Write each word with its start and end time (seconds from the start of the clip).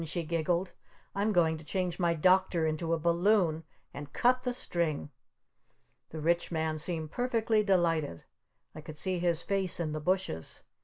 she 0.03 0.23
giggled. 0.23 0.73
"I'm 1.13 1.31
going 1.31 1.59
to 1.59 1.63
change 1.63 1.99
my 1.99 2.15
Doctor 2.15 2.65
into 2.65 2.91
a 2.91 2.97
Balloon! 2.97 3.65
And 3.93 4.11
cut 4.11 4.41
the 4.41 4.51
string!" 4.51 5.11
The 6.09 6.19
Rich 6.19 6.51
Man 6.51 6.79
seemed 6.79 7.11
perfectly 7.11 7.61
delighted. 7.63 8.23
I 8.73 8.81
could 8.81 8.97
see 8.97 9.19
his 9.19 9.43
face 9.43 9.79
in 9.79 9.91
the 9.91 10.01
bushes. 10.01 10.63